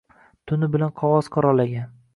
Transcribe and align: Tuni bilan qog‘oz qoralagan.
Tuni 0.51 0.69
bilan 0.77 0.95
qog‘oz 1.03 1.31
qoralagan. 1.37 1.99